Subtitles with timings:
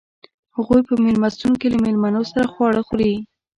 [0.55, 3.13] هغوئ په میلمستون کې له میلمنو سره خواړه خوري.